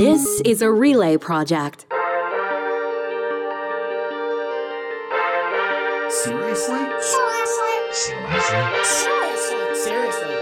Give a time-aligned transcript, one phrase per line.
[0.00, 1.84] This is a relay project.
[6.08, 6.78] Seriously?
[7.02, 7.82] Seriously?
[7.92, 8.78] Seriously?
[9.74, 10.34] Seriously?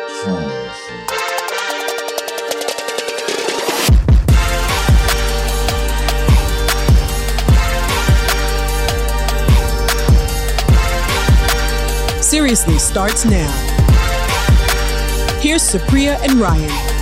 [12.23, 13.51] Seriously starts now.
[15.41, 16.98] Here's Supriya and Ryan.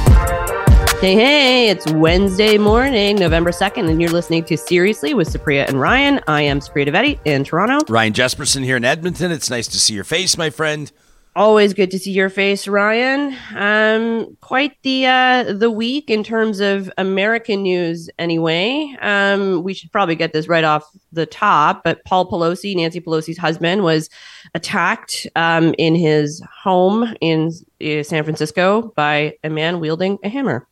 [0.98, 5.78] Hey, hey, it's Wednesday morning, November 2nd, and you're listening to Seriously with Supriya and
[5.78, 6.20] Ryan.
[6.26, 7.84] I am Supriya Dwivedi in Toronto.
[7.92, 9.30] Ryan Jesperson here in Edmonton.
[9.30, 10.90] It's nice to see your face, my friend.
[11.36, 13.36] Always good to see your face, Ryan.
[13.54, 18.96] Um, quite the uh, the week in terms of American news, anyway.
[19.02, 21.84] Um, we should probably get this right off the top.
[21.84, 24.08] But Paul Pelosi, Nancy Pelosi's husband, was
[24.54, 27.52] attacked um, in his home in
[27.84, 30.66] uh, San Francisco by a man wielding a hammer.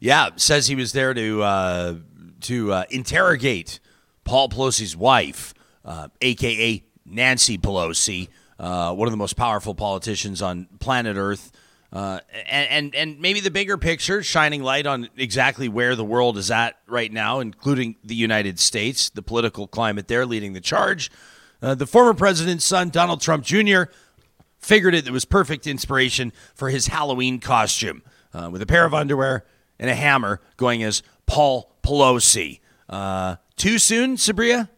[0.00, 1.94] Yeah, says he was there to uh,
[2.42, 3.80] to uh, interrogate
[4.24, 5.54] Paul Pelosi's wife,
[5.84, 8.28] uh, aka Nancy Pelosi,
[8.60, 11.50] uh, one of the most powerful politicians on planet Earth.
[11.90, 16.36] Uh, and, and and maybe the bigger picture, shining light on exactly where the world
[16.36, 21.10] is at right now, including the United States, the political climate there, leading the charge.
[21.62, 23.84] Uh, the former president's son, Donald Trump Jr.,
[24.58, 28.02] figured it, was perfect inspiration for his Halloween costume
[28.52, 29.44] with a pair of underwear
[29.78, 32.60] and a hammer going as Paul Pelosi.
[32.88, 34.68] Uh, too soon, Supriya?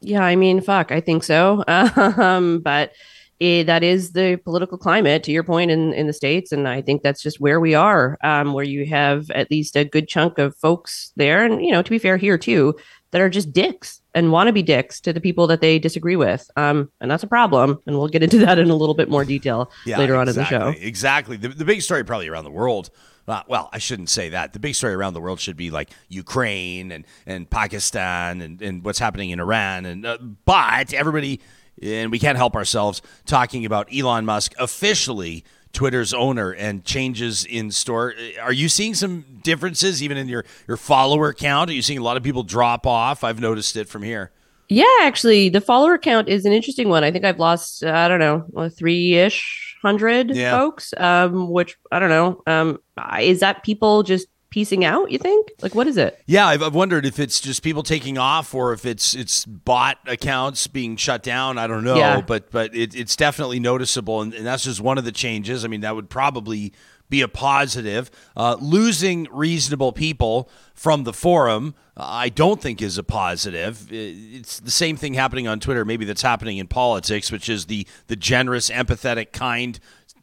[0.00, 1.64] Yeah, I mean, fuck, I think so.
[1.68, 2.92] Um, but
[3.38, 6.52] it, that is the political climate, to your point, in, in the States.
[6.52, 9.84] And I think that's just where we are, um, where you have at least a
[9.84, 11.42] good chunk of folks there.
[11.44, 12.76] And, you know, to be fair here, too,
[13.12, 16.16] that are just dicks and want to be dicks to the people that they disagree
[16.16, 16.50] with.
[16.56, 17.78] Um, and that's a problem.
[17.86, 20.56] And we'll get into that in a little bit more detail Yeah, later on exactly,
[20.56, 20.86] in the show.
[20.86, 21.36] Exactly.
[21.38, 22.90] The, the big story probably around the world.
[23.28, 24.52] Uh, well, I shouldn't say that.
[24.52, 28.84] The big story around the world should be like Ukraine and, and Pakistan and, and
[28.84, 29.86] what's happening in Iran.
[29.86, 31.40] And uh, but everybody,
[31.80, 37.70] and we can't help ourselves talking about Elon Musk officially Twitter's owner and changes in
[37.70, 38.14] store.
[38.42, 41.70] Are you seeing some differences even in your your follower count?
[41.70, 43.22] Are you seeing a lot of people drop off?
[43.22, 44.32] I've noticed it from here.
[44.70, 47.02] Yeah, actually, the follower count is an interesting one.
[47.04, 50.52] I think I've lost, uh, I don't know, three ish hundred Yeah.
[50.58, 52.42] folks, um, which I don't know.
[52.46, 52.78] Um,
[53.20, 55.48] is that people just piecing out, you think?
[55.62, 56.20] Like, what is it?
[56.26, 59.98] Yeah, I've, I've wondered if it's just people taking off or if it's it's bot
[60.06, 61.56] accounts being shut down.
[61.58, 62.20] I don't know, Yeah.
[62.20, 65.64] but but it, it's definitely noticeable, and, and that's just one of the changes.
[65.64, 66.72] I mean, that would probably
[67.10, 68.10] be a positive.
[68.36, 73.88] Uh, losing reasonable people from the forum, uh, I don't think is a positive.
[73.92, 77.86] It's the same thing happening on Twitter, maybe that's happening in politics, which is the
[78.06, 79.78] the generous, empathetic, kind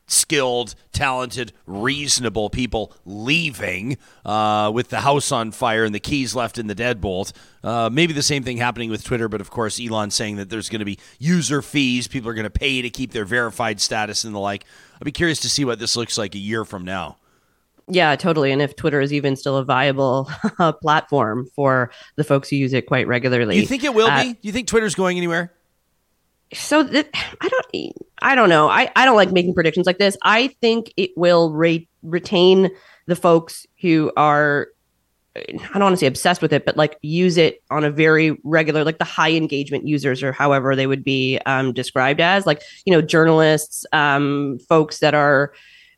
[0.07, 6.57] skilled, talented, reasonable people leaving uh, with the house on fire and the keys left
[6.57, 7.34] in the deadbolt.
[7.63, 10.69] Uh, maybe the same thing happening with Twitter, but of course, Elon saying that there's
[10.69, 12.07] going to be user fees.
[12.07, 14.63] People are going to pay to keep their verified status and the like.
[14.95, 17.18] I'd be curious to see what this looks like a year from now.
[17.89, 18.51] Yeah, totally.
[18.51, 20.29] And if Twitter is even still a viable
[20.81, 23.56] platform for the folks who use it quite regularly.
[23.56, 24.34] Do you think it will Uh, be?
[24.34, 25.53] Do you think Twitter's going anywhere?
[26.53, 27.09] So that
[27.41, 28.69] I don't I don't know.
[28.69, 30.18] I, I don't like making predictions like this.
[30.24, 32.72] I think it will re- retain
[33.06, 34.69] the folks who are
[35.36, 38.38] I don't want to say obsessed with it, but like use it on a very
[38.44, 42.63] regular, like the high engagement users or however they would be um, described as, like
[42.86, 45.53] you know, journalists, um, folks that are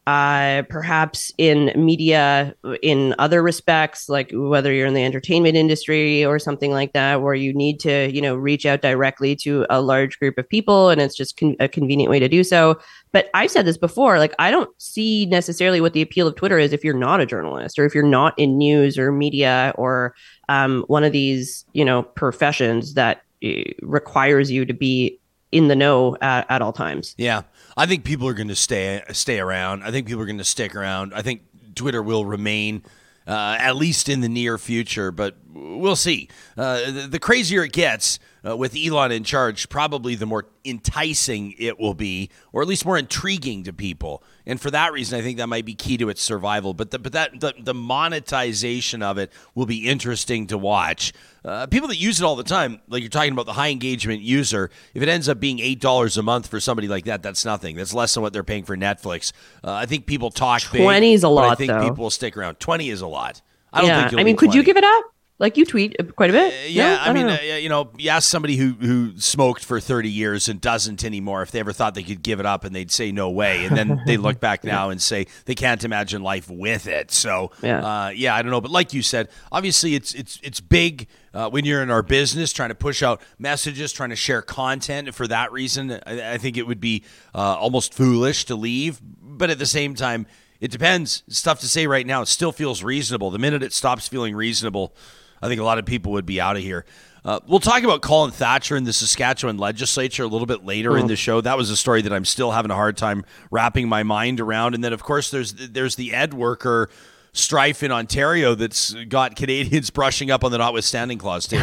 [0.10, 6.40] uh, perhaps in media in other respects, like whether you're in the entertainment industry or
[6.40, 10.18] something like that, where you need to, you know, reach out directly to a large
[10.18, 12.80] group of people, and it's just con- a convenient way to do so.
[13.12, 16.58] But I've said this before, like I don't see necessarily what the appeal of Twitter
[16.58, 20.16] is if you're not a journalist or if you're not in news or media or
[20.48, 23.50] um, one of these, you know, professions that uh,
[23.84, 25.20] requires you to be
[25.52, 27.14] in the know at, at all times.
[27.18, 27.44] Yeah,
[27.80, 29.84] I think people are going to stay stay around.
[29.84, 31.14] I think people are going to stick around.
[31.14, 31.44] I think
[31.76, 32.84] Twitter will remain.
[33.26, 36.30] Uh, at least in the near future, but we'll see.
[36.58, 41.54] Uh, the, the crazier it gets uh, with Elon in charge, probably the more enticing
[41.58, 44.24] it will be, or at least more intriguing to people.
[44.46, 46.74] And for that reason, I think that might be key to its survival.
[46.74, 51.14] But the, but that the, the monetization of it will be interesting to watch.
[51.44, 54.22] Uh, people that use it all the time, like you're talking about the high engagement
[54.22, 57.46] user, if it ends up being eight dollars a month for somebody like that, that's
[57.46, 57.76] nothing.
[57.76, 59.32] That's less than what they're paying for Netflix.
[59.64, 61.50] Uh, I think people talk 20 is a lot.
[61.50, 61.82] I think though.
[61.82, 62.60] people will stick around.
[62.60, 63.42] Twenty is a lot.
[63.72, 64.20] I don't yeah, think.
[64.20, 65.06] I mean, could you give it up?
[65.40, 66.70] Like you tweet quite a bit.
[66.70, 67.00] Yeah, No?
[67.02, 67.34] I, don't mean, know.
[67.36, 71.42] uh, you know, you ask somebody who who smoked for 30 years and doesn't anymore
[71.42, 73.76] if they ever thought they could give it up, and they'd say no way, and
[73.78, 77.10] then they look back now and say they can't imagine life with it.
[77.12, 77.80] So, Yeah.
[77.80, 81.50] uh, yeah, I don't know, but like you said, obviously it's it's it's big uh,
[81.50, 85.16] when you're in our business, trying to push out messages, trying to share content.
[85.16, 87.04] For that reason, I, I think it would be
[87.34, 90.26] uh, almost foolish to leave, but at the same time.
[90.60, 91.24] It depends.
[91.26, 92.22] It's tough to say right now.
[92.22, 93.32] It still feels reasonable.
[93.32, 94.94] The minute it stops feeling reasonable,
[95.42, 96.86] I think a lot of people would be out of here.
[97.26, 101.08] Uh, we'll talk about Colin Thatcher in the Saskatchewan legislature a little bit later in
[101.08, 101.42] the show.
[101.42, 104.74] That was a story that I'm still having a hard time wrapping my mind around.
[104.74, 106.90] And then, of course, there's there's the ed worker
[107.34, 111.62] strife in Ontario that's got Canadians brushing up on the notwithstanding clause too.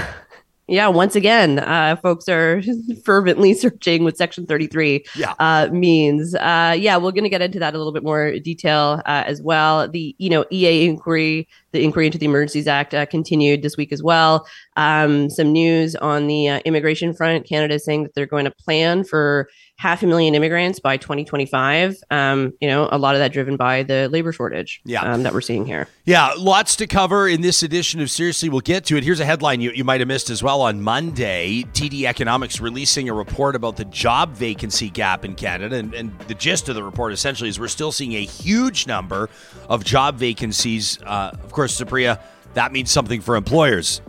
[0.68, 2.60] Yeah, once again, uh, folks are
[3.04, 5.34] fervently searching what Section 33 Yeah.
[5.38, 6.34] uh, means.
[6.34, 9.40] Uh, yeah, we're going to get into that a little bit more detail uh, as
[9.40, 9.86] well.
[9.86, 13.92] The you know EA inquiry, the inquiry into the Emergencies Act, uh, continued this week
[13.92, 14.44] as well.
[14.76, 17.46] Um, some news on the uh, immigration front.
[17.46, 19.48] Canada is saying that they're going to plan for
[19.78, 21.96] half a million immigrants by 2025.
[22.11, 25.02] Um, you know, a lot of that driven by the labor shortage Yeah.
[25.02, 25.87] um, that we're seeing here.
[26.06, 28.49] Yeah, lots to cover in this edition of Seriously.
[28.49, 29.05] We'll get to it.
[29.05, 31.64] Here's a headline you, you might have missed as well on Monday.
[31.75, 35.76] TD Economics releasing a report about the job vacancy gap in Canada.
[35.76, 39.28] And, and the gist of the report essentially is we're still seeing a huge number
[39.69, 40.99] of job vacancies.
[41.02, 42.19] Uh, of course, Supriya,
[42.55, 44.00] that means something for employers.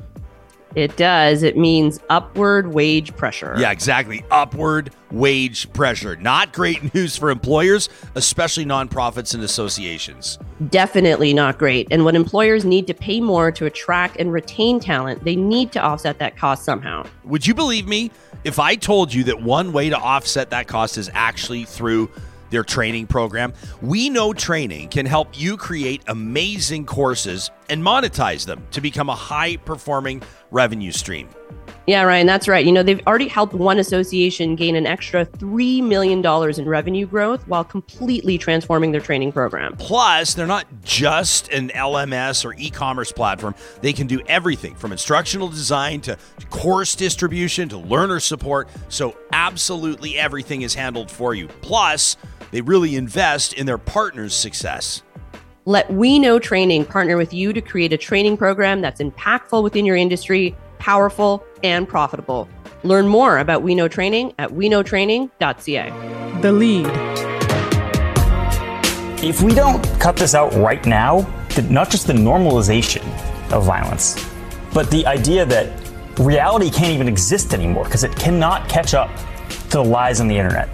[0.75, 1.43] It does.
[1.43, 3.55] It means upward wage pressure.
[3.57, 4.23] Yeah, exactly.
[4.29, 6.15] Upward wage pressure.
[6.17, 10.37] Not great news for employers, especially nonprofits and associations.
[10.69, 11.87] definitely not great.
[11.91, 15.79] And when employers need to pay more to attract and retain talent, they need to
[15.79, 17.05] offset that cost somehow.
[17.23, 18.11] Would you believe me
[18.43, 22.09] if I told you that one way to offset that cost is actually through
[22.49, 23.53] their training program?
[23.81, 29.15] We know training can help you create amazing courses and monetize them to become a
[29.15, 30.21] high performing
[30.51, 31.29] revenue stream.
[31.87, 32.65] Yeah, Ryan, that's right.
[32.65, 36.21] You know, they've already helped one association gain an extra $3 million
[36.59, 39.73] in revenue growth while completely transforming their training program.
[39.77, 43.55] Plus, they're not just an LMS or e commerce platform.
[43.79, 46.17] They can do everything from instructional design to
[46.49, 48.67] course distribution to learner support.
[48.89, 51.47] So, absolutely everything is handled for you.
[51.61, 52.17] Plus,
[52.51, 55.03] they really invest in their partners' success.
[55.63, 59.85] Let We Know Training partner with you to create a training program that's impactful within
[59.85, 62.47] your industry, powerful, and profitable.
[62.83, 66.41] Learn more about We Know Training at weknowtraining.ca.
[66.41, 66.87] The lead.
[69.23, 71.27] If we don't cut this out right now,
[71.69, 73.01] not just the normalization
[73.51, 74.23] of violence,
[74.73, 75.71] but the idea that
[76.19, 79.09] reality can't even exist anymore because it cannot catch up
[79.69, 80.69] to the lies on the internet.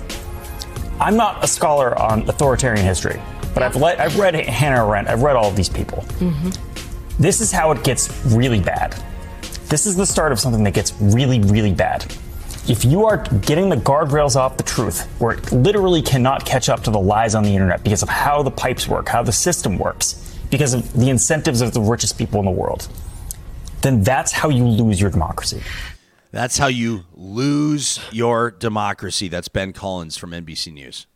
[0.99, 3.21] I'm not a scholar on authoritarian history,
[3.53, 5.99] but I've, le- I've read Hannah Arendt, I've read all of these people.
[6.19, 7.21] Mm-hmm.
[7.21, 8.95] This is how it gets really bad.
[9.73, 12.05] This is the start of something that gets really, really bad.
[12.67, 16.83] If you are getting the guardrails off the truth, where it literally cannot catch up
[16.83, 19.79] to the lies on the internet because of how the pipes work, how the system
[19.79, 22.87] works, because of the incentives of the richest people in the world,
[23.81, 25.63] then that's how you lose your democracy.
[26.29, 29.27] That's how you lose your democracy.
[29.27, 31.07] That's Ben Collins from NBC News.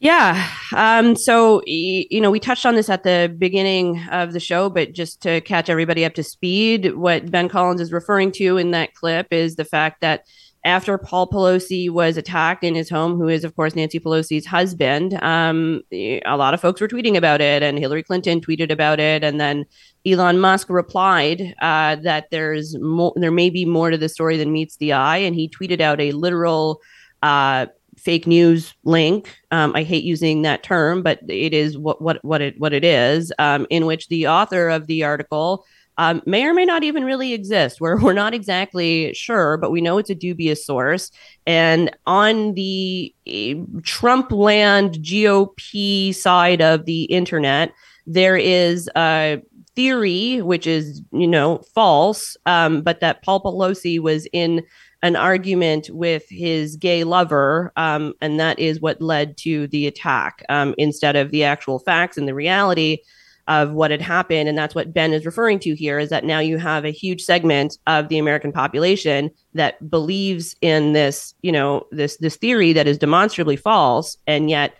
[0.00, 0.48] Yeah.
[0.74, 4.94] Um, so, you know, we touched on this at the beginning of the show, but
[4.94, 8.94] just to catch everybody up to speed, what Ben Collins is referring to in that
[8.94, 10.24] clip is the fact that
[10.64, 15.22] after Paul Pelosi was attacked in his home, who is, of course, Nancy Pelosi's husband,
[15.22, 19.22] um, a lot of folks were tweeting about it, and Hillary Clinton tweeted about it,
[19.22, 19.64] and then
[20.06, 24.52] Elon Musk replied uh, that there's more, there may be more to the story than
[24.52, 26.80] meets the eye, and he tweeted out a literal
[27.22, 27.66] uh,
[28.00, 29.36] fake news link.
[29.50, 32.84] Um, I hate using that term, but it is what what what it what it
[32.84, 33.32] is.
[33.38, 35.64] Um, in which the author of the article
[36.00, 37.78] um, may or may not even really exist.
[37.78, 41.10] We're we're not exactly sure, but we know it's a dubious source.
[41.46, 47.72] And on the eh, Trump land GOP side of the internet,
[48.06, 49.42] there is a
[49.76, 54.62] theory which is you know false, um, but that Paul Pelosi was in
[55.02, 60.44] an argument with his gay lover, um, and that is what led to the attack
[60.48, 62.98] um, instead of the actual facts and the reality
[63.48, 64.48] of what had happened.
[64.48, 67.22] And that's what Ben is referring to here is that now you have a huge
[67.22, 72.86] segment of the American population that believes in this, you know, this this theory that
[72.86, 74.74] is demonstrably false, and yet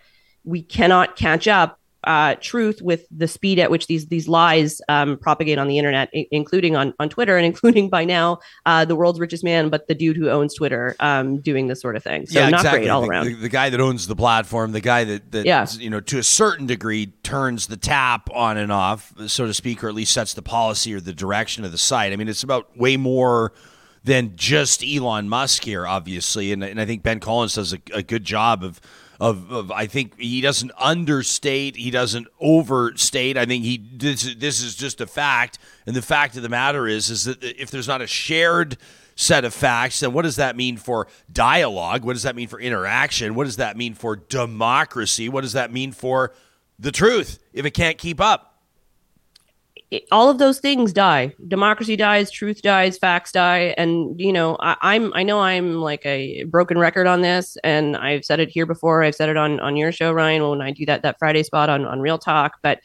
[0.45, 5.17] we cannot catch up uh, truth with the speed at which these these lies um,
[5.17, 8.95] propagate on the internet, I- including on on Twitter and including by now uh, the
[8.95, 12.25] world's richest man, but the dude who owns Twitter um, doing this sort of thing.
[12.25, 13.25] So not great all the, around.
[13.27, 15.67] The, the guy that owns the platform, the guy that, that Yeah.
[15.77, 19.83] you know, to a certain degree turns the tap on and off, so to speak,
[19.83, 22.11] or at least sets the policy or the direction of the site.
[22.13, 23.53] I mean, it's about way more
[24.03, 26.51] than just Elon Musk here, obviously.
[26.51, 28.81] And, and I think Ben Collins does a, a good job of,
[29.21, 33.37] of, of, I think he doesn't understate, he doesn't overstate.
[33.37, 35.59] I think he this, this is just a fact.
[35.85, 38.77] And the fact of the matter is, is that if there's not a shared
[39.15, 42.03] set of facts, then what does that mean for dialogue?
[42.03, 43.35] What does that mean for interaction?
[43.35, 45.29] What does that mean for democracy?
[45.29, 46.33] What does that mean for
[46.79, 48.50] the truth if it can't keep up?
[49.91, 51.33] It- all of those things die.
[51.47, 56.05] Democracy dies, truth dies, facts die, and you know I, I'm I know I'm like
[56.05, 59.03] a broken record on this, and I've said it here before.
[59.03, 61.69] I've said it on on your show, Ryan, when I do that that Friday spot
[61.69, 62.79] on on Real Talk, but.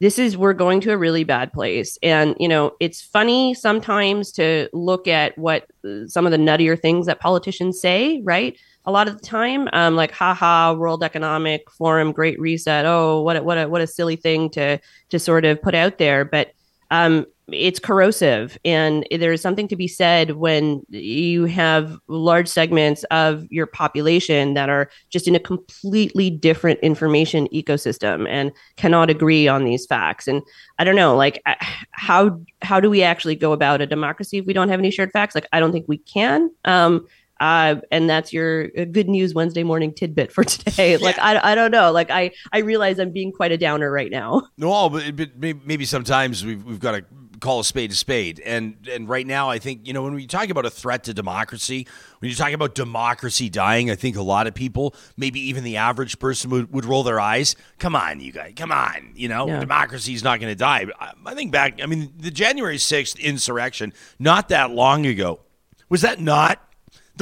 [0.00, 4.32] This is we're going to a really bad place, and you know it's funny sometimes
[4.32, 8.58] to look at what uh, some of the nuttier things that politicians say, right?
[8.84, 12.84] A lot of the time, um, like haha, World Economic Forum, Great Reset.
[12.84, 15.98] Oh, what a, what a what a silly thing to to sort of put out
[15.98, 16.52] there, but
[16.90, 23.46] um, it's corrosive and there's something to be said when you have large segments of
[23.50, 29.64] your population that are just in a completely different information ecosystem and cannot agree on
[29.64, 30.42] these facts and
[30.78, 31.42] i don't know like
[31.90, 35.10] how how do we actually go about a democracy if we don't have any shared
[35.10, 37.04] facts like i don't think we can um
[37.42, 40.96] uh, and that's your uh, good news Wednesday morning tidbit for today.
[40.96, 41.90] Like I, I don't know.
[41.90, 44.42] Like I, I realize I'm being quite a downer right now.
[44.56, 47.04] No, but, but maybe sometimes we've, we've got to
[47.40, 48.38] call a spade a spade.
[48.46, 51.14] And and right now, I think you know when we talk about a threat to
[51.14, 51.88] democracy,
[52.20, 55.78] when you talk about democracy dying, I think a lot of people, maybe even the
[55.78, 57.56] average person, would, would roll their eyes.
[57.80, 59.10] Come on, you guys, come on.
[59.16, 59.58] You know, Yeah.
[59.58, 60.86] democracy is not going to die.
[61.00, 61.82] I, I think back.
[61.82, 65.40] I mean, the January sixth insurrection, not that long ago,
[65.88, 66.60] was that not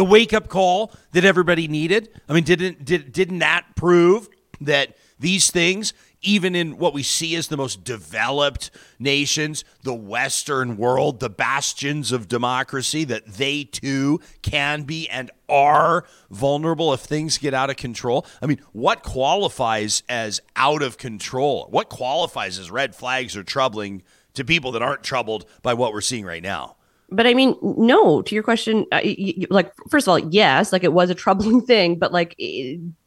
[0.00, 2.08] the wake up call that everybody needed?
[2.26, 5.92] I mean, didn't did, didn't that prove that these things,
[6.22, 12.12] even in what we see as the most developed nations, the Western world, the bastions
[12.12, 17.76] of democracy, that they too can be and are vulnerable if things get out of
[17.76, 18.24] control?
[18.40, 21.66] I mean, what qualifies as out of control?
[21.68, 24.02] What qualifies as red flags or troubling
[24.32, 26.76] to people that aren't troubled by what we're seeing right now?
[27.10, 28.22] But I mean, no.
[28.22, 29.00] To your question, uh,
[29.50, 32.36] like first of all, yes, like it was a troubling thing, but like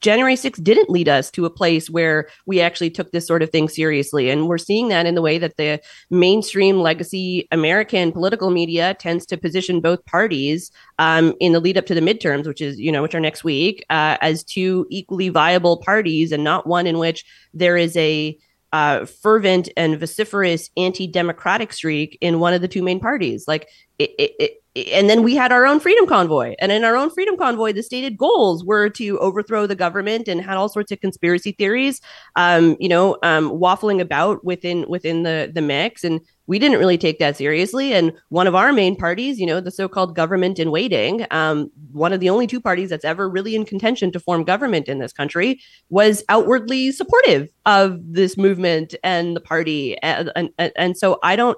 [0.02, 3.50] January 6th didn't lead us to a place where we actually took this sort of
[3.50, 8.50] thing seriously, and we're seeing that in the way that the mainstream legacy American political
[8.50, 12.62] media tends to position both parties um, in the lead up to the midterms, which
[12.62, 16.68] is you know which are next week, uh, as two equally viable parties, and not
[16.68, 18.38] one in which there is a
[18.74, 23.48] uh, fervent and vociferous anti-democratic streak in one of the two main parties.
[23.48, 26.96] Like it, it, it, and then we had our own freedom convoy, and in our
[26.96, 30.92] own freedom convoy, the stated goals were to overthrow the government and had all sorts
[30.92, 32.02] of conspiracy theories,
[32.36, 36.98] um, you know, um, waffling about within within the the mix, and we didn't really
[36.98, 37.94] take that seriously.
[37.94, 42.12] And one of our main parties, you know, the so-called government in waiting, um, one
[42.12, 45.14] of the only two parties that's ever really in contention to form government in this
[45.14, 51.36] country, was outwardly supportive of this movement and the party, and and, and so I
[51.36, 51.58] don't.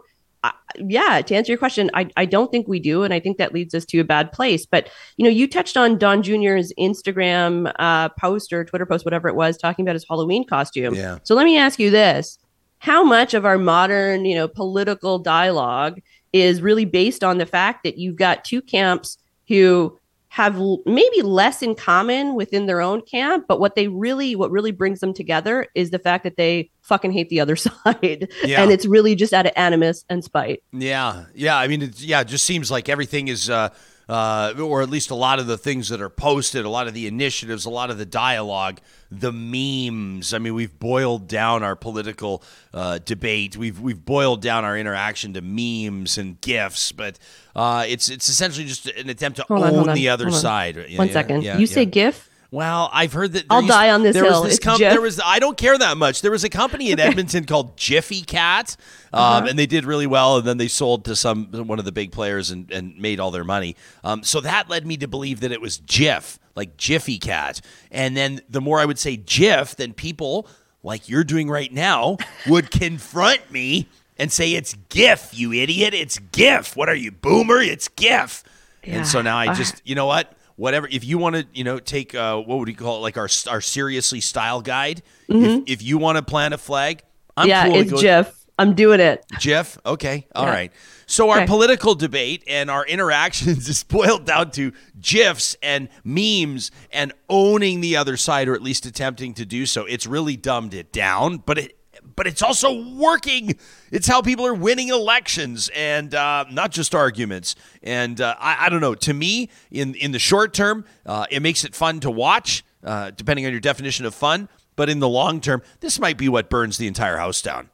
[0.77, 3.53] Yeah, to answer your question, I, I don't think we do, and I think that
[3.53, 4.65] leads us to a bad place.
[4.65, 9.27] But you know, you touched on Don Jr.'s Instagram uh, post or Twitter post, whatever
[9.27, 10.95] it was, talking about his Halloween costume.
[10.95, 11.19] Yeah.
[11.23, 12.37] So let me ask you this:
[12.79, 16.01] How much of our modern, you know, political dialogue
[16.33, 19.97] is really based on the fact that you've got two camps who
[20.35, 24.51] have l- maybe less in common within their own camp, but what they really, what
[24.51, 28.61] really brings them together is the fact that they fucking hate the other side, Yeah.
[28.61, 30.61] and it's really just out of animus and spite.
[30.73, 31.55] Yeah, yeah.
[31.57, 33.69] I mean, it's, yeah, it just seems like everything is, uh,
[34.07, 36.93] uh, or at least a lot of the things that are posted, a lot of
[36.93, 38.79] the initiatives, a lot of the dialogue,
[39.11, 40.33] the memes.
[40.33, 42.43] I mean, we've boiled down our political
[42.73, 43.57] uh, debate.
[43.57, 47.17] We've we've boiled down our interaction to memes and gifs, but
[47.55, 50.31] uh, it's it's essentially just an attempt to Hold own on, on, the other on.
[50.33, 50.75] side.
[50.75, 51.43] Yeah, One yeah, second.
[51.43, 52.29] yeah, you say GIF?
[52.55, 53.45] Well, I've heard that.
[53.49, 54.41] I'll used- die on this there hill.
[54.43, 55.19] Was this com- there was.
[55.23, 56.21] I don't care that much.
[56.21, 58.77] There was a company in Edmonton called Jiffy Cat,
[59.11, 59.47] um, Uh-huh.
[59.49, 60.37] and they did really well.
[60.37, 63.29] And then they sold to some one of the big players and, and made all
[63.29, 63.75] their money.
[64.05, 67.59] Um, so that led me to believe that it was Jiff, like Jiffy Cat.
[67.91, 70.47] And then the more I would say Jiff, then people
[70.81, 72.15] like you're doing right now
[72.47, 75.93] would confront me and say it's GIF, you idiot.
[75.93, 76.77] It's GIF.
[76.77, 77.59] What are you, boomer?
[77.59, 78.45] It's GIF.
[78.81, 78.99] Yeah.
[78.99, 80.31] And so now I Uh, just, you know what?
[80.55, 80.87] Whatever.
[80.91, 83.29] If you want to, you know, take uh, what would you call it, like our
[83.49, 85.01] our seriously style guide.
[85.27, 87.01] If, if you want to plant a flag,
[87.37, 87.49] I'm Mm-hmm.
[87.49, 88.41] yeah, cool it's go- Jeff.
[88.57, 89.25] I'm doing it.
[89.37, 90.49] Jeff, okay, all Yeah.
[90.49, 90.71] right.
[91.07, 91.45] So our Okay.
[91.47, 94.71] political debate and our interactions is boiled down to
[95.01, 99.83] gifs and memes and owning the other side, or at least attempting to do so.
[99.85, 101.74] It's really dumbed it down, but it
[102.15, 103.55] but it's also working.
[103.91, 107.55] It's how people are winning elections and uh, not just arguments.
[107.83, 108.95] And uh, I, I don't know.
[108.95, 113.11] To me, in in the short term, uh, it makes it fun to watch, uh,
[113.11, 114.49] depending on your definition of fun.
[114.75, 117.69] But in the long term, this might be what burns the entire house down.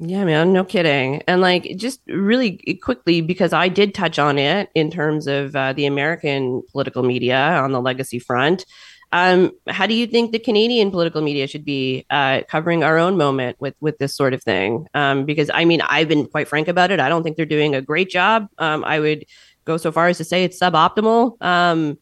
[0.00, 1.22] Yeah, man, no kidding.
[1.28, 5.72] And like, just really quickly, because I did touch on it in terms of uh,
[5.72, 8.66] the American political media on the legacy front.
[9.14, 13.16] Um, how do you think the Canadian political media should be uh, covering our own
[13.16, 14.88] moment with with this sort of thing?
[14.92, 16.98] Um, because I mean, I've been quite frank about it.
[16.98, 18.48] I don't think they're doing a great job.
[18.58, 19.24] Um, I would
[19.64, 21.40] go so far as to say it's suboptimal.
[21.40, 21.96] Um,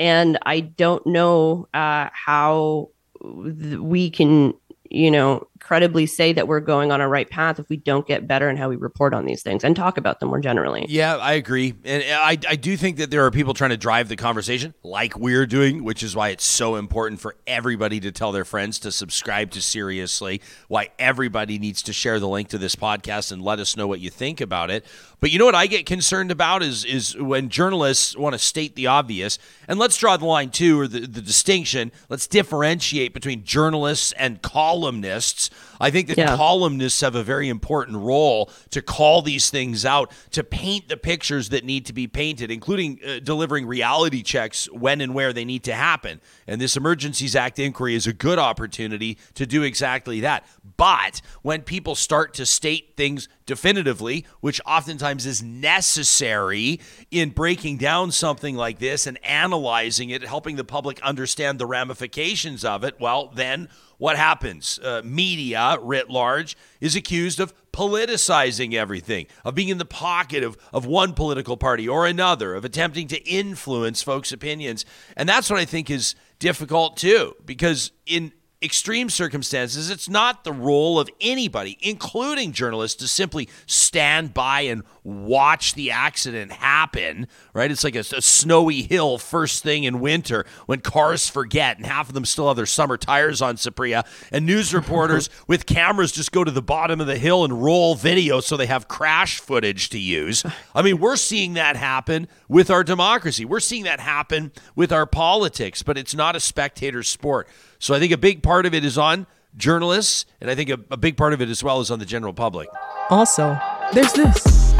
[0.00, 2.90] and I don't know uh, how
[3.22, 4.52] th- we can,
[4.90, 8.28] you know, credibly say that we're going on a right path if we don't get
[8.28, 10.86] better in how we report on these things and talk about them more generally.
[10.88, 11.74] Yeah, I agree.
[11.84, 15.18] And I, I do think that there are people trying to drive the conversation like
[15.18, 18.92] we're doing, which is why it's so important for everybody to tell their friends to
[18.92, 23.58] subscribe to Seriously, why everybody needs to share the link to this podcast and let
[23.58, 24.84] us know what you think about it.
[25.18, 28.76] But you know what I get concerned about is is when journalists want to state
[28.76, 29.38] the obvious.
[29.66, 31.90] And let's draw the line too, or the, the distinction.
[32.08, 35.50] Let's differentiate between journalists and columnists.
[35.80, 36.36] I think that Yeah.
[36.36, 41.50] columnists have a very important role to call these things out, to paint the pictures
[41.50, 45.64] that need to be painted, including uh, delivering reality checks when and where they need
[45.64, 46.20] to happen.
[46.46, 50.46] And this Emergencies Act inquiry is a good opportunity to do exactly that.
[50.76, 58.10] But when people start to state things definitively, which oftentimes is necessary in breaking down
[58.10, 63.30] something like this and analyzing it, helping the public understand the ramifications of it, well,
[63.34, 64.78] then what happens?
[64.82, 70.56] Uh, media writ large is accused of politicizing everything, of being in the pocket of,
[70.72, 74.84] of one political party or another, of attempting to influence folks' opinions.
[75.16, 78.32] And that's what I think is difficult too, because in
[78.62, 84.82] extreme circumstances, it's not the role of anybody, including journalists, to simply stand by and
[85.04, 87.70] watch the accident happen, right?
[87.70, 92.08] It's like a, a snowy hill first thing in winter when cars forget and half
[92.08, 96.32] of them still have their summer tires on Supriya, and news reporters with cameras just
[96.32, 99.90] go to the bottom of the hill and roll video so they have crash footage
[99.90, 100.44] to use.
[100.74, 103.44] I mean, we're seeing that happen with our democracy.
[103.44, 107.48] We're seeing that happen with our politics, but it's not a spectator sport.
[107.78, 110.78] So I think a big part of it is on journalists, and I think a,
[110.90, 112.68] a big part of it as well is on the general public.
[113.10, 113.58] Also,
[113.92, 114.74] there's this.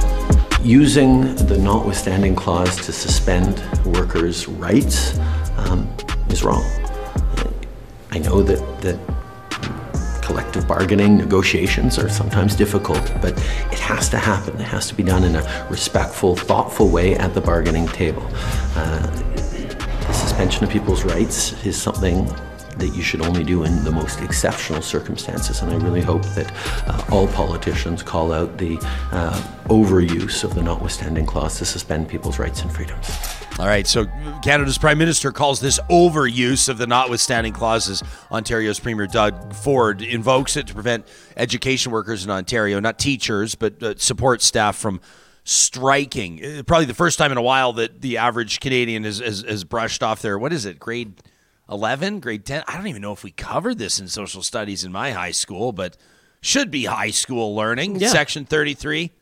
[0.62, 5.18] using the notwithstanding clause to suspend workers' rights
[5.56, 5.88] um,
[6.28, 6.64] is wrong.
[8.10, 13.32] I know that, that collective bargaining negotiations are sometimes difficult, but
[13.70, 14.56] it has to happen.
[14.60, 18.26] It has to be done in a respectful, thoughtful way at the bargaining table.
[18.74, 22.28] Uh, the suspension of people's rights is something
[22.78, 25.62] that you should only do in the most exceptional circumstances.
[25.62, 26.52] And I really hope that
[26.86, 28.78] uh, all politicians call out the
[29.12, 33.10] uh, overuse of the notwithstanding clause to suspend people's rights and freedoms.
[33.58, 34.04] All right, so
[34.42, 38.02] Canada's Prime Minister calls this overuse of the notwithstanding clauses.
[38.30, 41.06] Ontario's Premier Doug Ford invokes it to prevent
[41.38, 45.00] education workers in Ontario, not teachers, but uh, support staff from
[45.44, 46.44] striking.
[46.44, 49.64] Uh, Probably the first time in a while that the average Canadian has, has, has
[49.64, 51.14] brushed off their, what is it, grade
[51.70, 52.64] 11, grade 10?
[52.66, 55.72] I don't even know if we covered this in social studies in my high school,
[55.72, 55.96] but
[56.40, 57.96] should be high school learning.
[57.96, 58.08] Yeah.
[58.08, 59.12] Section 33.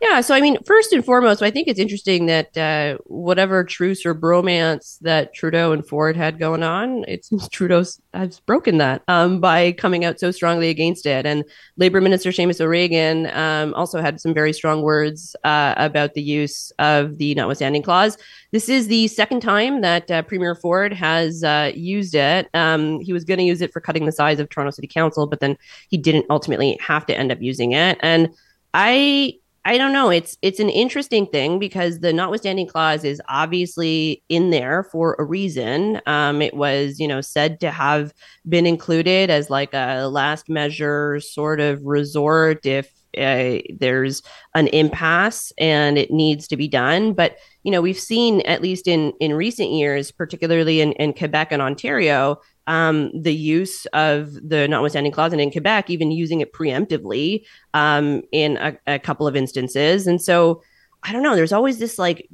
[0.00, 4.06] Yeah, so I mean, first and foremost, I think it's interesting that uh, whatever truce
[4.06, 7.82] or bromance that Trudeau and Ford had going on, it seems Trudeau
[8.14, 11.26] has broken that um, by coming out so strongly against it.
[11.26, 11.44] And
[11.78, 16.70] Labor Minister Seamus O'Regan um, also had some very strong words uh, about the use
[16.78, 18.16] of the notwithstanding clause.
[18.52, 22.48] This is the second time that uh, Premier Ford has uh, used it.
[22.54, 25.26] Um, he was going to use it for cutting the size of Toronto City Council,
[25.26, 25.58] but then
[25.88, 27.98] he didn't ultimately have to end up using it.
[28.00, 28.32] And
[28.74, 29.34] I
[29.64, 30.08] I don't know.
[30.08, 35.24] It's it's an interesting thing because the notwithstanding clause is obviously in there for a
[35.24, 36.00] reason.
[36.06, 38.14] Um, it was, you know, said to have
[38.48, 44.22] been included as like a last measure sort of resort if uh, there's
[44.54, 47.12] an impasse and it needs to be done.
[47.12, 51.52] But you know, we've seen at least in in recent years, particularly in, in Quebec
[51.52, 56.52] and Ontario, um, the use of the notwithstanding clause, and in Quebec, even using it
[56.52, 60.06] preemptively um, in a, a couple of instances.
[60.06, 60.62] And so,
[61.02, 61.34] I don't know.
[61.34, 62.28] There's always this like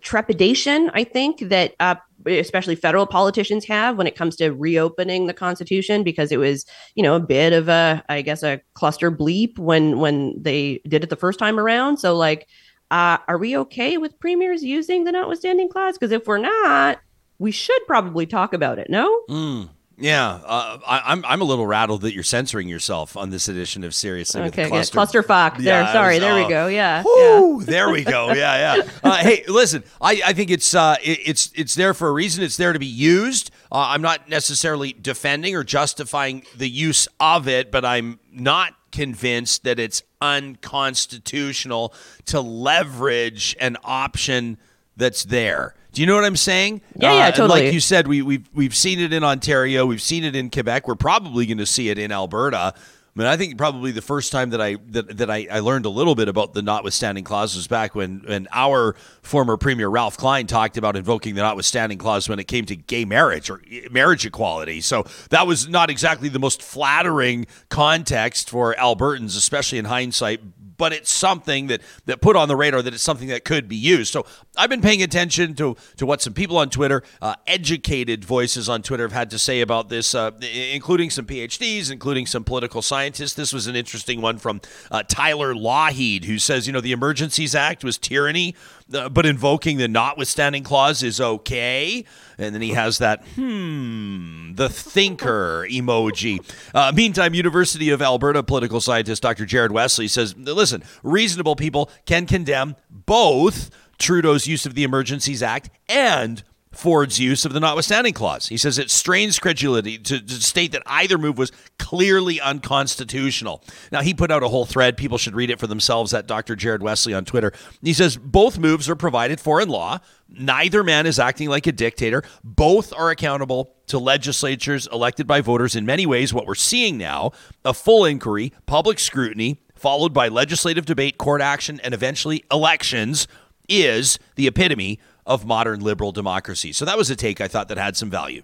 [0.00, 1.94] trepidation, I think, that uh,
[2.26, 7.02] especially federal politicians have when it comes to reopening the Constitution, because it was, you
[7.02, 11.08] know, a bit of a, I guess, a cluster bleep when when they did it
[11.08, 11.96] the first time around.
[11.96, 12.46] So, like,
[12.90, 15.96] uh, are we okay with premiers using the notwithstanding clause?
[15.96, 16.98] Because if we're not,
[17.40, 18.88] we should probably talk about it.
[18.88, 19.22] No.
[19.28, 19.70] Mm.
[20.00, 23.48] Yeah, uh, I, am I'm, I'm a little rattled that you're censoring yourself on this
[23.48, 24.98] edition of Seriously okay, Cluster.
[24.98, 25.58] Clusterfuck.
[25.58, 26.14] There, sorry.
[26.14, 26.48] was- there we oh.
[26.48, 26.66] go.
[26.68, 27.02] Yeah.
[27.04, 27.66] Woo, yeah.
[27.66, 28.32] there we go.
[28.32, 28.88] Yeah, yeah.
[29.02, 32.44] Uh, hey, listen, I, I think it's uh, it- it's it's there for a reason.
[32.44, 33.50] It's there to be used.
[33.70, 39.64] Uh, I'm not necessarily defending or justifying the use of it, but I'm not convinced
[39.64, 41.94] that it's unconstitutional
[42.26, 44.58] to leverage an option
[44.96, 45.74] that's there.
[45.92, 46.82] Do you know what I'm saying?
[46.96, 47.64] Yeah, yeah, uh, totally.
[47.64, 50.86] Like you said, we, we've we've seen it in Ontario, we've seen it in Quebec.
[50.86, 52.74] We're probably going to see it in Alberta.
[53.14, 55.84] I mean, I think probably the first time that I that, that I, I learned
[55.84, 60.16] a little bit about the notwithstanding clause was back when when our former premier Ralph
[60.16, 63.88] Klein talked about invoking the notwithstanding clause when it came to gay marriage or eh,
[63.90, 64.80] marriage equality.
[64.80, 70.40] So that was not exactly the most flattering context for Albertans, especially in hindsight.
[70.76, 73.76] But it's something that that put on the radar that it's something that could be
[73.76, 74.12] used.
[74.12, 74.24] So
[74.56, 78.82] I've been paying attention to to what some people on Twitter, uh, educated voices on
[78.82, 80.32] Twitter, have had to say about this, uh,
[80.72, 83.34] including some PhDs, including some political scientists.
[83.34, 84.60] This was an interesting one from
[84.90, 88.56] uh, Tyler Lougheed, who says, you know, the Emergencies Act was tyranny,
[88.92, 92.04] uh, but invoking the notwithstanding clause is okay.
[92.36, 96.40] And then he has that, hmm, the thinker emoji.
[96.74, 99.46] Uh, meantime, University of Alberta political scientist Dr.
[99.46, 105.70] Jared Wesley says, listen, reasonable people can condemn both Trudeau's use of the Emergencies Act
[105.88, 108.46] and Ford's use of the notwithstanding clause.
[108.46, 113.64] He says it strains credulity to, to state that either move was clearly unconstitutional.
[113.90, 114.96] Now, he put out a whole thread.
[114.96, 116.54] People should read it for themselves at Dr.
[116.54, 117.52] Jared Wesley on Twitter.
[117.82, 119.98] He says both moves are provided for in law.
[120.28, 122.22] Neither man is acting like a dictator.
[122.44, 125.74] Both are accountable to legislatures elected by voters.
[125.74, 127.32] In many ways, what we're seeing now
[127.64, 133.26] a full inquiry, public scrutiny, followed by legislative debate, court action, and eventually elections
[133.70, 136.72] is the epitome of modern liberal democracy.
[136.72, 138.42] So that was a take I thought that had some value.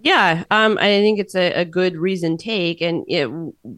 [0.00, 3.30] Yeah, um, I think it's a, a good reason take, and it,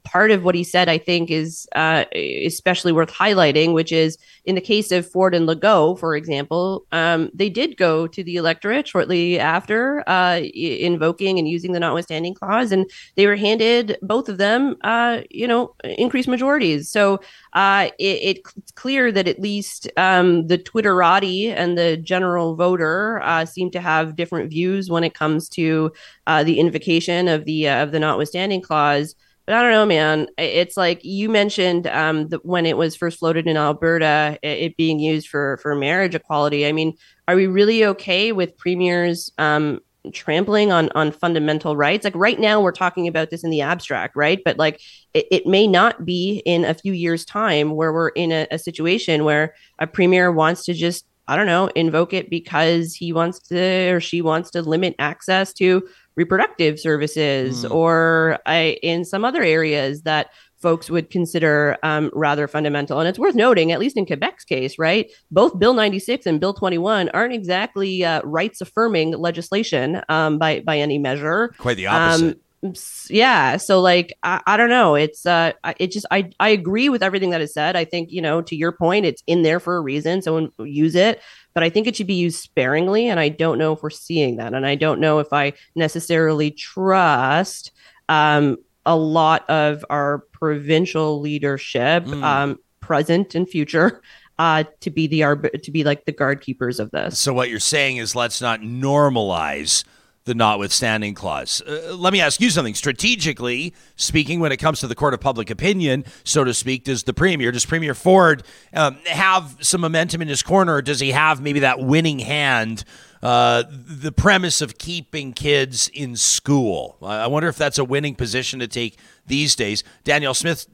[0.02, 4.54] part of what he said, I think, is uh, especially worth highlighting, which is in
[4.54, 8.86] the case of Ford and Legault, for example, um, they did go to the electorate
[8.86, 14.38] shortly after uh, invoking and using the notwithstanding clause, and they were handed both of
[14.38, 16.88] them, uh, you know, increased majorities.
[16.88, 17.20] So
[17.54, 23.44] uh, it, it's clear that at least um, the Twitterati and the general voter uh,
[23.44, 25.90] seem to have different views when it comes to
[26.28, 29.16] uh, the invocation of the uh, of the notwithstanding clause.
[29.46, 30.26] But I don't know, man.
[30.38, 34.76] It's like you mentioned um, that when it was first floated in Alberta, i- it
[34.76, 36.66] being used for for marriage equality.
[36.66, 36.94] I mean,
[37.28, 39.78] are we really okay with premiers um,
[40.12, 42.02] trampling on on fundamental rights?
[42.02, 44.40] Like right now, we're talking about this in the abstract, right?
[44.44, 44.80] But like
[45.14, 48.58] it, it may not be in a few years' time where we're in a, a
[48.58, 53.38] situation where a premier wants to just I don't know invoke it because he wants
[53.48, 59.42] to or she wants to limit access to reproductive services or I, in some other
[59.42, 62.98] areas that folks would consider um, rather fundamental.
[62.98, 65.10] And it's worth noting, at least in Quebec's case, right?
[65.30, 70.78] Both Bill 96 and Bill 21 aren't exactly uh, rights affirming legislation um, by, by
[70.78, 71.54] any measure.
[71.58, 72.38] Quite the opposite.
[72.62, 72.72] Um,
[73.10, 73.58] yeah.
[73.58, 74.94] So like, I, I don't know.
[74.94, 77.76] It's, uh, it just, I, I agree with everything that is said.
[77.76, 80.22] I think, you know, to your point, it's in there for a reason.
[80.22, 81.20] Someone use it,
[81.56, 83.08] but I think it should be used sparingly.
[83.08, 84.52] And I don't know if we're seeing that.
[84.52, 87.72] And I don't know if I necessarily trust,
[88.10, 92.22] um, a lot of our provincial leadership, Mm.
[92.22, 94.02] um, present and future,
[94.38, 97.18] uh, to be the arb- to be like the guard keepers of this.
[97.18, 99.82] So what you're saying is let's not normalize
[100.26, 101.62] the notwithstanding clause.
[101.62, 102.74] Uh, let me ask you something.
[102.74, 107.04] Strategically speaking, when it comes to the court of public opinion, so to speak, does
[107.04, 108.42] the premier, does Premier Ford
[108.74, 112.84] um, have some momentum in his corner, or does he have maybe that winning hand?
[113.22, 116.96] Uh, the premise of keeping kids in school.
[117.02, 119.82] I wonder if that's a winning position to take these days.
[120.04, 120.66] Danielle Smith,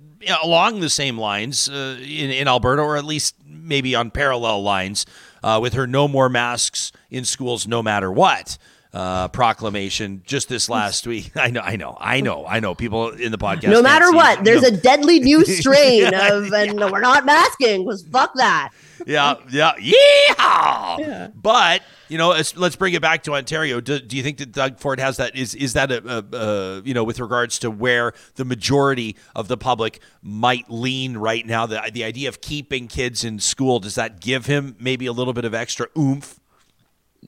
[0.42, 5.06] along the same lines uh, in, in Alberta, or at least maybe on parallel lines,
[5.42, 8.58] uh, with her no more masks in schools no matter what.
[8.92, 11.33] Uh, proclamation just this last week.
[11.37, 12.74] I know, I know, I know, I know.
[12.74, 13.70] People in the podcast.
[13.70, 14.68] no matter see- what, there's no.
[14.68, 18.70] a deadly new strain of, and we're not masking because fuck that.
[19.07, 21.28] yeah, yeah, yeah.
[21.35, 23.81] But you know, let's, let's bring it back to Ontario.
[23.81, 25.35] Do, do you think that Doug Ford has that?
[25.35, 29.48] Is is that a, a, a you know with regards to where the majority of
[29.48, 31.64] the public might lean right now?
[31.64, 35.33] The the idea of keeping kids in school does that give him maybe a little
[35.33, 36.38] bit of extra oomph?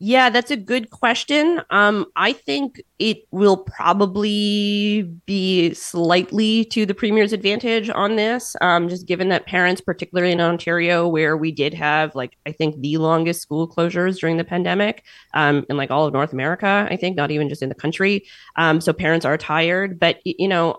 [0.01, 1.63] Yeah, that's a good question.
[1.71, 8.89] Um, I think it will probably be slightly to the premier's advantage on this, um,
[8.89, 12.97] just given that parents, particularly in Ontario, where we did have like I think the
[12.97, 17.17] longest school closures during the pandemic, um, in like all of North America, I think,
[17.17, 18.27] not even just in the country.
[18.57, 20.77] Um, so parents are tired, but you know,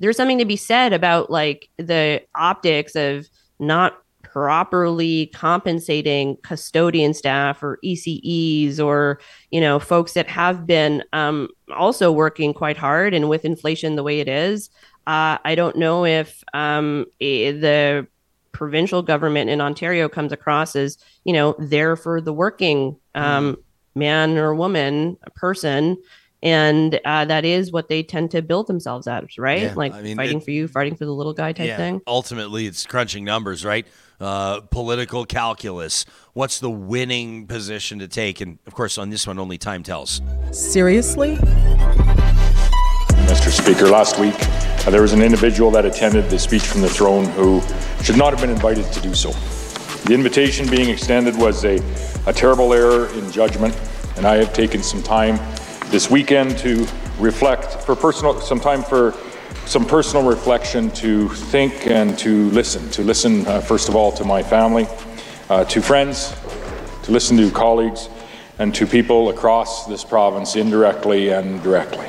[0.00, 3.28] there's something to be said about like the optics of
[3.60, 4.01] not
[4.32, 12.10] properly compensating custodian staff or ECEs or you know folks that have been um, also
[12.10, 14.70] working quite hard and with inflation the way it is.
[15.06, 18.06] Uh, I don't know if um, the
[18.52, 23.58] provincial government in Ontario comes across as you know there for the working um,
[23.94, 25.98] man or woman person
[26.44, 29.62] and uh, that is what they tend to build themselves as right?
[29.62, 32.00] Yeah, like I mean, fighting it- for you fighting for the little guy type thing.
[32.06, 33.86] Ultimately, it's crunching numbers, right?
[34.22, 36.04] Uh, political calculus.
[36.32, 38.40] What's the winning position to take?
[38.40, 40.22] And of course, on this one, only time tells.
[40.52, 41.38] Seriously?
[43.26, 43.50] Mr.
[43.50, 44.36] Speaker, last week
[44.86, 47.60] uh, there was an individual that attended the speech from the throne who
[48.04, 49.32] should not have been invited to do so.
[50.04, 51.80] The invitation being extended was a,
[52.28, 53.76] a terrible error in judgment,
[54.16, 55.36] and I have taken some time
[55.90, 56.86] this weekend to
[57.18, 59.16] reflect for personal, some time for
[59.66, 62.88] some personal reflection to think and to listen.
[62.90, 64.86] To listen, uh, first of all, to my family,
[65.48, 66.34] uh, to friends,
[67.04, 68.08] to listen to colleagues,
[68.58, 72.06] and to people across this province indirectly and directly.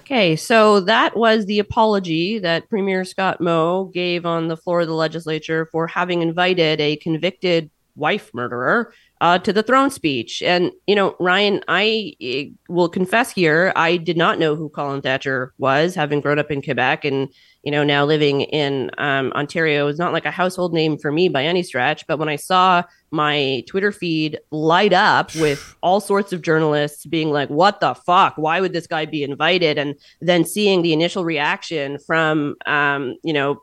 [0.00, 4.86] Okay, so that was the apology that Premier Scott Moe gave on the floor of
[4.86, 10.42] the legislature for having invited a convicted wife murderer uh, to the throne speech.
[10.42, 15.00] And, you know, Ryan, I eh, will confess here, I did not know who Colin
[15.00, 17.28] Thatcher was, having grown up in Quebec and,
[17.62, 19.88] you know, now living in um, Ontario.
[19.88, 22.06] It's not like a household name for me by any stretch.
[22.06, 27.30] But when I saw my Twitter feed light up with all sorts of journalists being
[27.30, 28.34] like, what the fuck?
[28.36, 29.78] Why would this guy be invited?
[29.78, 33.62] And then seeing the initial reaction from, um, you know,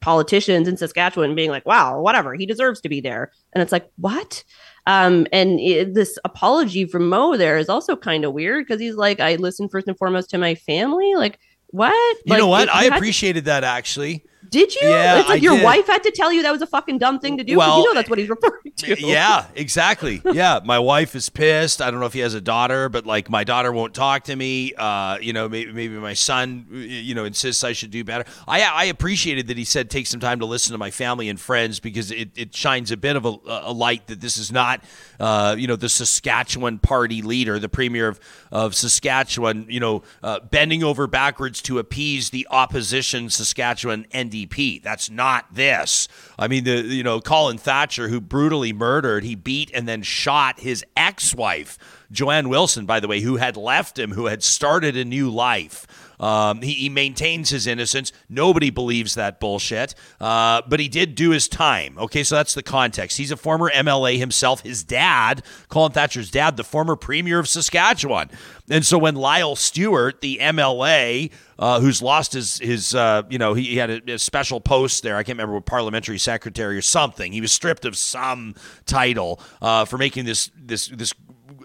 [0.00, 3.30] politicians in Saskatchewan being like, wow, whatever, he deserves to be there.
[3.52, 4.44] And it's like, what?
[4.88, 8.94] Um, and it, this apology from Moe there is also kind of weird because he's
[8.94, 11.14] like, I listen first and foremost to my family.
[11.14, 11.92] Like, what?
[12.24, 12.70] You Like, know what?
[12.70, 14.24] I appreciated that actually.
[14.50, 14.88] Did you?
[14.88, 15.64] Yeah, it's like I your did.
[15.64, 17.56] wife had to tell you that was a fucking dumb thing to do.
[17.56, 18.96] Well, you know that's what he's referring to.
[19.08, 20.22] Yeah, exactly.
[20.38, 21.82] Yeah, my wife is pissed.
[21.82, 24.36] I don't know if he has a daughter, but like my daughter won't talk to
[24.36, 24.72] me.
[24.74, 28.24] Uh, you know, maybe maybe my son, you know, insists I should do better.
[28.46, 31.40] I I appreciated that he said take some time to listen to my family and
[31.40, 34.84] friends because it, it shines a bit of a, a light that this is not,
[35.18, 38.20] uh, you know, the Saskatchewan party leader, the premier of
[38.52, 44.37] of Saskatchewan, you know, uh, bending over backwards to appease the opposition Saskatchewan NDP.
[44.46, 46.08] That's not this.
[46.38, 50.60] I mean, the you know Colin Thatcher, who brutally murdered, he beat and then shot
[50.60, 51.78] his ex-wife,
[52.10, 55.86] Joanne Wilson, by the way, who had left him, who had started a new life.
[56.20, 58.12] Um, he, he maintains his innocence.
[58.28, 59.94] Nobody believes that bullshit.
[60.20, 61.96] Uh, but he did do his time.
[61.98, 63.18] Okay, so that's the context.
[63.18, 64.62] He's a former MLA himself.
[64.62, 68.30] His dad, Colin Thatcher's dad, the former premier of Saskatchewan.
[68.70, 73.54] And so when Lyle Stewart, the MLA, uh, who's lost his his uh, you know
[73.54, 75.16] he, he had a, a special post there.
[75.16, 77.32] I can't remember what parliamentary secretary or something.
[77.32, 78.54] He was stripped of some
[78.86, 81.12] title uh, for making this this this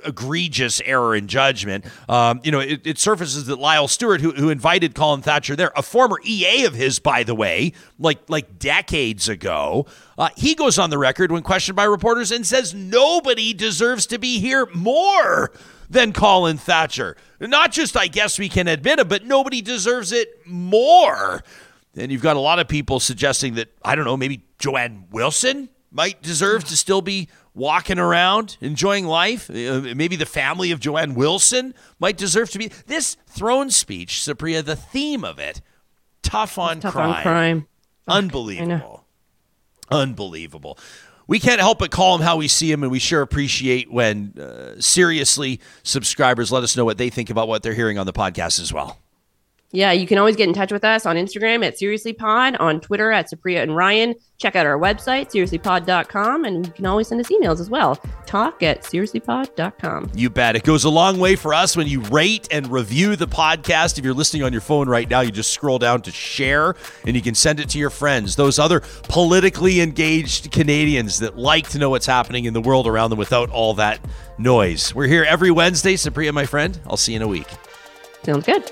[0.06, 1.86] egregious error in judgment.
[2.10, 5.72] Um, you know, it, it surfaces that Lyle Stewart, who, who invited Colin Thatcher there,
[5.76, 9.86] a former EA of his, by the way, like like decades ago,
[10.18, 14.20] uh, he goes on the record when questioned by reporters and says nobody deserves to
[14.20, 15.52] be here more
[15.90, 17.16] than Colin Thatcher.
[17.40, 21.44] Not just, I guess we can admit it, but nobody deserves it more.
[21.96, 25.70] And you've got a lot of people suggesting that, I don't know, maybe Joanne Wilson
[25.92, 29.50] might deserve to still be walking around enjoying life.
[29.50, 32.72] Uh, maybe the family of Joanne Wilson might deserve to be.
[32.88, 35.62] This throne speech, Supriya, the theme of it,
[36.22, 37.10] tough on Tough crime.
[37.16, 37.68] on crime.
[38.08, 39.06] Unbelievable.
[39.92, 40.78] Unbelievable.
[41.28, 44.38] We can't help but call him how we see him, and we sure appreciate when
[44.38, 48.14] uh, seriously subscribers let us know what they think about what they're hearing on the
[48.14, 49.00] podcast as well.
[49.74, 52.80] Yeah, you can always get in touch with us on Instagram at Seriously Pod, on
[52.80, 54.14] Twitter at Supriya and Ryan.
[54.38, 57.96] Check out our website, seriouslypod.com, and you can always send us emails as well.
[58.28, 60.12] Talk at seriouslypod.com.
[60.14, 60.56] You bet.
[60.56, 63.98] It goes a long way for us when you rate and review the podcast.
[63.98, 66.76] If you're listening on your phone right now, you just scroll down to share
[67.08, 71.68] and you can send it to your friends, those other politically engaged Canadians that like
[71.70, 74.00] to know what's happening in the world around them without all that
[74.38, 74.94] noise.
[74.94, 75.96] We're here every Wednesday.
[75.96, 77.48] Supriya, my friend, I'll see you in a week.
[78.24, 78.70] Sounds good.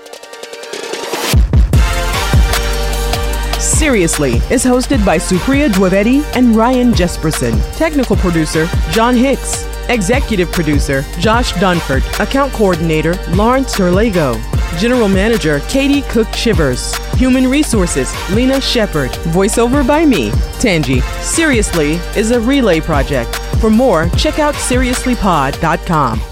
[3.72, 7.58] Seriously is hosted by Supriya Dwivedi and Ryan Jesperson.
[7.76, 9.66] Technical producer, John Hicks.
[9.88, 12.02] Executive producer, Josh Dunford.
[12.20, 14.38] Account coordinator, Lawrence Terlego.
[14.78, 16.94] General manager, Katie Cook Shivers.
[17.14, 19.10] Human resources, Lena Shepard.
[19.34, 20.30] Voiceover by me,
[20.60, 21.00] Tangi.
[21.20, 23.34] Seriously is a relay project.
[23.60, 26.31] For more, check out seriouslypod.com.